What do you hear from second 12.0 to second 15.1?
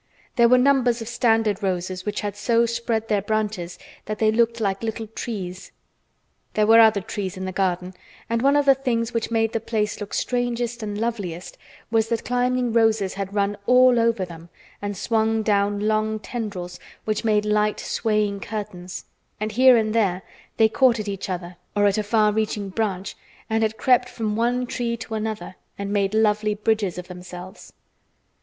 that climbing roses had run all over them and